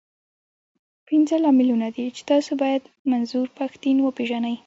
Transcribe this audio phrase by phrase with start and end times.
[1.07, 4.55] پنځه لاملونه دي، چې تاسو بايد منظور پښتين وپېژنئ.